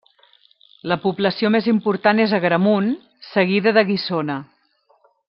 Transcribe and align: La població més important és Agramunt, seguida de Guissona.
La 0.91 0.97
població 1.03 1.51
més 1.57 1.67
important 1.73 2.23
és 2.25 2.33
Agramunt, 2.41 2.89
seguida 3.29 3.75
de 3.79 3.85
Guissona. 3.91 4.39